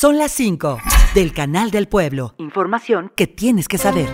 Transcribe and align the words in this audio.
Son 0.00 0.16
las 0.16 0.32
5 0.32 0.78
del 1.14 1.34
Canal 1.34 1.70
del 1.70 1.86
Pueblo. 1.86 2.34
Información 2.38 3.12
que 3.14 3.26
tienes 3.26 3.68
que 3.68 3.76
saber. 3.76 4.08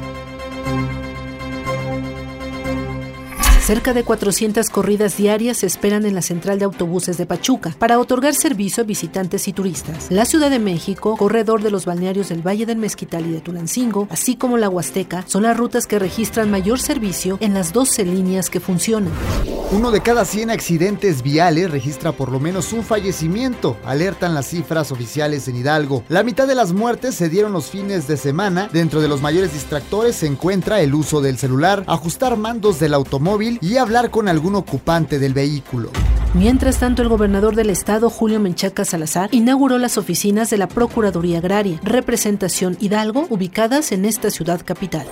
Cerca 3.61 3.95
de 3.95 4.03
400 4.03 4.69
corridas 4.71 5.17
diarias 5.17 5.59
se 5.59 5.67
esperan 5.67 6.05
en 6.05 6.17
la 6.17 6.23
central 6.23 6.59
de 6.59 6.65
autobuses 6.65 7.19
de 7.19 7.27
Pachuca 7.27 7.73
para 7.79 8.01
otorgar 8.01 8.35
servicio 8.35 8.83
a 8.83 8.87
visitantes 8.87 9.47
y 9.47 9.53
turistas. 9.53 10.11
La 10.11 10.25
Ciudad 10.25 10.51
de 10.51 10.59
México, 10.59 11.17
corredor 11.17 11.63
de 11.63 11.71
los 11.71 11.85
balnearios 11.85 12.31
del 12.31 12.45
Valle 12.45 12.67
del 12.67 12.79
Mezquital 12.79 13.25
y 13.27 13.31
de 13.31 13.41
Tulancingo, 13.41 14.09
así 14.11 14.35
como 14.35 14.57
la 14.57 14.69
Huasteca, 14.69 15.23
son 15.29 15.45
las 15.45 15.57
rutas 15.57 15.87
que 15.87 16.01
registran 16.01 16.51
mayor 16.51 16.81
servicio 16.81 17.39
en 17.41 17.55
las 17.55 17.73
12 17.73 18.05
líneas 18.05 18.51
que 18.51 18.59
funcionan. 18.59 19.13
Uno 19.73 19.91
de 19.91 20.01
cada 20.01 20.25
100 20.25 20.51
accidentes 20.51 21.23
viales 21.23 21.69
registra 21.69 22.13
por 22.13 22.31
lo 22.31 22.39
menos 22.39 22.73
un 22.73 22.85
fallecimiento, 22.85 23.77
alertan 23.85 24.33
las 24.33 24.47
cifras 24.47 24.93
oficiales 24.93 25.49
en 25.49 25.57
Hidalgo. 25.57 26.05
La 26.09 26.23
mitad 26.23 26.47
de 26.47 26.55
las 26.55 26.73
muertes 26.73 27.17
se 27.17 27.29
dieron 27.29 27.53
los 27.53 27.69
fines 27.69 28.07
de 28.07 28.17
semana. 28.17 28.69
Dentro 28.73 29.01
de 29.01 29.09
los 29.09 29.23
mayores 29.23 29.53
distractores 29.53 30.15
se 30.15 30.29
encuentra 30.29 30.81
el 30.83 30.95
uso 30.95 31.21
del 31.21 31.37
celular, 31.37 31.83
ajustar 31.89 32.37
mandos 32.37 32.79
del 32.79 32.95
automóvil 32.95 33.59
y 33.61 33.77
hablar 33.77 34.11
con 34.11 34.29
algún 34.29 34.55
ocupante 34.55 35.19
del 35.19 35.35
vehículo. 35.35 35.91
Mientras 36.33 36.79
tanto, 36.79 37.03
el 37.03 37.09
gobernador 37.09 37.57
del 37.57 37.71
estado, 37.71 38.09
Julio 38.09 38.39
Menchaca 38.39 38.85
Salazar, 38.85 39.31
inauguró 39.33 39.79
las 39.79 39.99
oficinas 39.99 40.49
de 40.49 40.59
la 40.59 40.69
Procuraduría 40.69 41.39
Agraria, 41.39 41.81
representación 41.83 42.77
Hidalgo, 42.79 43.27
ubicadas 43.31 43.91
en 43.91 44.05
esta 44.05 44.31
ciudad 44.31 44.61
capital. 44.65 45.07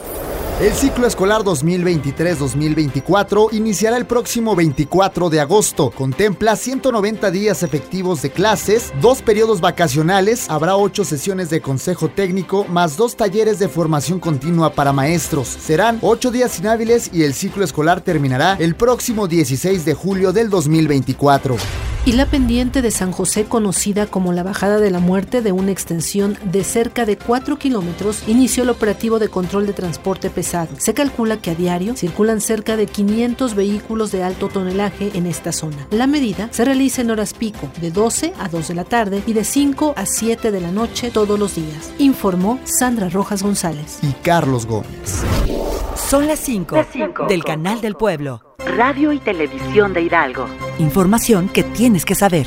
El 0.61 0.73
ciclo 0.73 1.09
escolar 1.09 1.43
2023-2024 1.43 3.53
iniciará 3.55 3.97
el 3.97 4.07
próximo 4.07 4.55
24 4.55 5.29
de 5.29 5.41
agosto. 5.41 5.91
Contempla 5.91 6.55
190 6.55 7.33
días 7.33 7.65
efectivos 7.65 8.23
de 8.23 8.31
clases, 8.31 8.93
dos 9.01 9.21
periodos 9.21 9.61
vacacionales, 9.61 10.49
habrá 10.49 10.77
ocho 10.77 11.05
sesiones 11.05 11.51
de 11.51 11.61
consejo 11.61 12.09
técnico, 12.09 12.67
más 12.69 12.97
dos 12.97 13.17
talleres 13.17 13.59
de 13.59 13.69
formación 13.69 14.21
continua 14.21 14.75
para 14.75 14.93
maestros. 14.93 15.49
Serán 15.49 15.99
ocho 16.03 16.31
días 16.31 16.61
inhábiles 16.61 17.11
y 17.13 17.25
el 17.25 17.35
ciclo 17.35 17.65
escolar 17.65 18.03
terminará 18.03 18.57
el 18.61 18.77
próximo 18.77 19.27
16 19.27 19.85
de 19.85 19.95
julio 19.95 20.33
del 20.33 20.51
2024 20.51 21.57
y 22.07 22.13
la 22.13 22.27
pendiente 22.27 22.83
de 22.83 22.91
San 22.91 23.13
José, 23.13 23.45
conocida 23.45 24.07
como 24.07 24.33
la 24.33 24.43
Bajada 24.43 24.79
de 24.79 24.91
la 24.91 24.99
Muerte, 24.99 25.41
de 25.41 25.53
una 25.53 25.71
extensión 25.71 26.37
de 26.45 26.63
cerca 26.63 27.07
de 27.07 27.17
4 27.17 27.59
kilómetros, 27.59 28.25
inició 28.29 28.63
el 28.65 28.71
operativo 28.71 29.19
de 29.19 29.29
control 29.29 29.67
de 29.67 29.73
transporte 29.73 30.29
pesado. 30.29 30.69
Se 30.79 30.93
calcula 30.93 31.39
que 31.39 31.51
a 31.51 31.55
diario 31.55 31.97
circulan 31.97 32.43
cerca 32.43 32.77
de 32.77 32.87
500 32.87 33.55
vehículos 33.55 34.13
de 34.13 34.23
alto 34.23 34.49
tonelaje 34.49 35.13
en 35.15 35.27
esta 35.27 35.53
zona. 35.53 35.87
La 35.91 36.07
medida 36.07 36.49
se 36.51 36.65
realiza 36.65 37.01
en 37.01 37.11
horas 37.11 37.33
pico, 37.33 37.71
de 37.81 37.91
12 37.91 38.35
a 38.39 38.49
2 38.49 38.69
de 38.69 38.75
la 38.75 38.85
tarde 38.85 39.23
y 39.27 39.33
de 39.33 39.45
5 39.45 39.95
a 39.97 40.05
7 40.05 40.51
de 40.51 40.61
la 40.61 40.73
noche 40.73 41.11
todos 41.11 41.39
los 41.39 41.55
días, 41.55 41.93
informó 41.99 42.59
Sandra 42.65 43.09
Rojas 43.09 43.43
González. 43.43 43.99
Y 44.03 44.13
Carlos 44.23 44.67
Gómez. 44.67 45.25
Son 45.97 46.27
las 46.27 46.39
5 46.41 46.77
del 47.29 47.45
Canal 47.45 47.81
del 47.81 47.95
Pueblo. 47.95 48.43
Radio 48.77 49.13
y 49.13 49.21
Televisión 49.21 49.95
de 49.95 50.03
Hidalgo. 50.03 50.47
Información 50.79 51.49
que 51.49 51.63
tienes 51.63 52.05
que 52.05 52.15
saber. 52.15 52.47